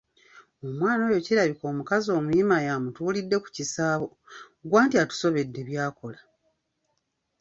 "Omwana 0.65 1.01
oyo 1.09 1.19
kirabika 1.25 1.63
omukazi 1.71 2.09
omuyima 2.17 2.55
ye 2.63 2.69
amutuulidde 2.77 3.37
ku 3.43 3.49
kisaabo, 3.55 4.07
ggwe 4.63 4.77
anti 4.81 4.95
atusobedde 5.03 5.61
by’akola." 5.69 6.19